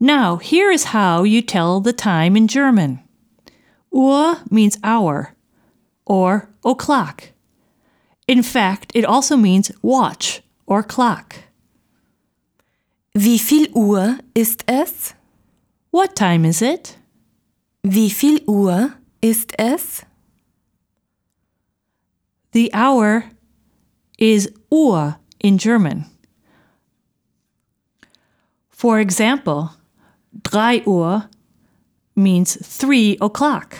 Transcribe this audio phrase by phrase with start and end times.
[0.00, 3.00] Now, here is how you tell the time in German.
[3.92, 5.34] Uhr means hour
[6.06, 7.32] or o'clock.
[8.28, 11.34] In fact, it also means watch or clock.
[13.14, 15.14] Wie viel Uhr ist es?
[15.90, 16.96] What time is it?
[17.82, 20.04] Wie viel Uhr ist es?
[22.52, 23.24] The hour
[24.18, 26.06] is Uhr in German.
[28.68, 29.70] For example,
[30.32, 31.28] drei Uhr
[32.14, 33.76] means three o'clock.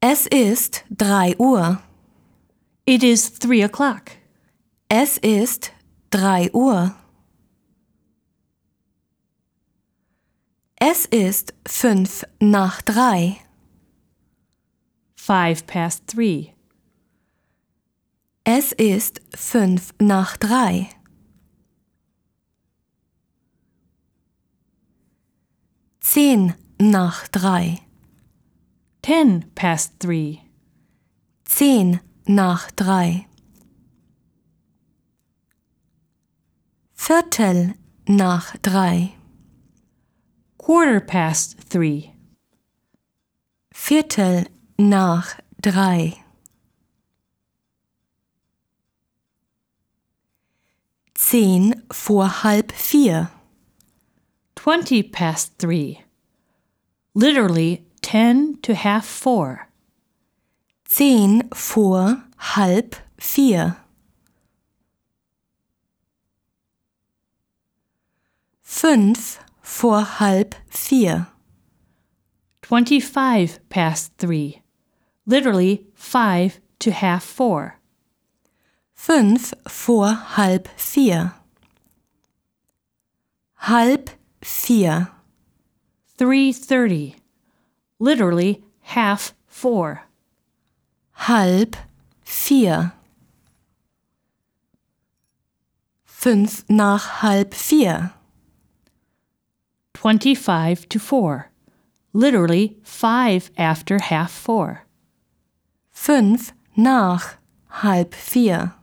[0.00, 1.80] Es ist drei Uhr.
[2.86, 4.12] It is three o'clock.
[4.88, 5.72] Es ist
[6.10, 6.94] drei Uhr.
[10.76, 13.36] Es ist fünf nach drei.
[15.14, 16.48] Five past three.
[18.44, 20.88] Es ist fünf nach drei.
[26.12, 27.78] Zehn nach drei.
[29.00, 30.38] Ten past three.
[31.44, 33.28] Zehn nach drei.
[36.94, 37.74] Viertel
[38.08, 39.10] nach drei.
[40.58, 42.08] Quarter past three.
[43.72, 46.16] Viertel nach drei.
[51.14, 53.30] Zehn vor halb vier.
[54.62, 56.02] Twenty past three.
[57.14, 59.70] Literally ten to half four.
[60.86, 63.78] Zehn vor halb vier.
[68.60, 71.28] Fünf vor halb vier.
[72.60, 74.60] Twenty-five past three.
[75.24, 77.80] Literally five to half four.
[78.94, 81.32] Fünf vor halb vier.
[83.54, 84.10] Halb
[84.42, 85.08] vier.
[86.16, 87.16] Three thirty.
[87.98, 90.02] Literally half four.
[91.12, 91.76] Halb
[92.24, 92.92] vier.
[96.04, 98.12] Fünf nach halb vier.
[99.94, 101.50] Twenty-five to four.
[102.12, 104.86] Literally five after half four.
[105.90, 107.36] Fünf nach
[107.82, 108.74] halb vier.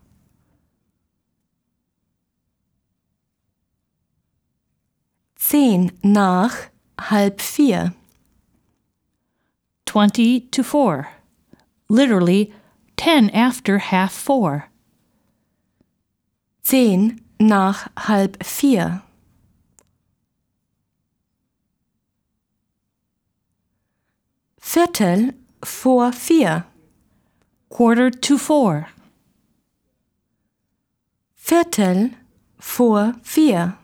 [5.50, 6.68] Zehn nach
[7.00, 7.94] halb vier.
[9.86, 11.08] Twenty to four.
[11.88, 12.54] Literally
[12.98, 14.66] ten after half four.
[16.64, 19.04] Zehn nach halb vier.
[24.60, 25.34] Viertel
[25.64, 26.66] vor vier.
[27.70, 28.90] Quarter to four.
[31.38, 32.12] Viertel
[32.60, 33.78] vor vier.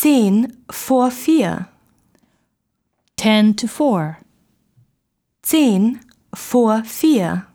[0.00, 1.68] Zehn vor vier.
[3.16, 4.16] Ten to four.
[5.42, 6.00] Zehn
[6.34, 7.46] vor vier.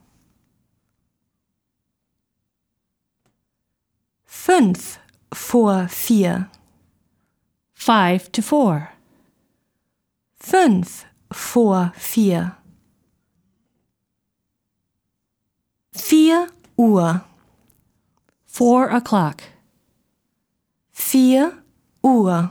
[4.25, 4.99] Fünf
[5.33, 6.51] vor vier.
[7.73, 8.89] Five to four.
[10.39, 12.57] Fünf vor vier.
[15.93, 17.25] Vier Uhr.
[18.45, 19.41] Four o'clock.
[20.91, 21.64] Vier
[22.05, 22.49] huwa